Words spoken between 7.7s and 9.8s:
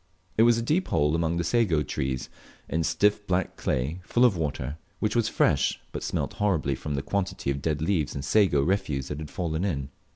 leaves and sago refuse that had fallen